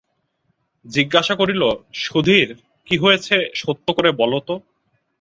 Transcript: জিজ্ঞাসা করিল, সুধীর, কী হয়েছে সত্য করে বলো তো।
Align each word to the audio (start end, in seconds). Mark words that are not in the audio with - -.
জিজ্ঞাসা 0.85 1.33
করিল, 1.35 1.63
সুধীর, 1.93 2.49
কী 2.87 2.95
হয়েছে 2.97 3.35
সত্য 3.55 3.87
করে 3.93 4.09
বলো 4.11 4.39
তো। 4.47 4.55